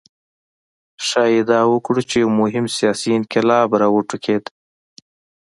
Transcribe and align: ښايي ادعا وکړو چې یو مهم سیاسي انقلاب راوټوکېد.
ښايي 1.07 1.37
ادعا 1.43 1.63
وکړو 1.69 2.01
چې 2.09 2.15
یو 2.23 2.29
مهم 2.41 2.65
سیاسي 2.77 3.09
انقلاب 3.19 3.69
راوټوکېد. 3.81 4.43